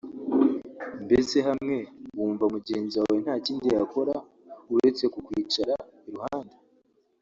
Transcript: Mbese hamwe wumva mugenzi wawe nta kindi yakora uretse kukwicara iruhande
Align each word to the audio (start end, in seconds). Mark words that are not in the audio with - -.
Mbese 1.05 1.37
hamwe 1.47 1.77
wumva 2.15 2.45
mugenzi 2.53 2.93
wawe 3.01 3.17
nta 3.25 3.35
kindi 3.45 3.65
yakora 3.75 4.15
uretse 4.75 5.03
kukwicara 5.13 5.75
iruhande 6.07 6.55